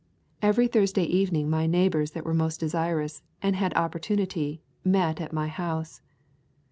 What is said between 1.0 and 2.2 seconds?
evening my neighbours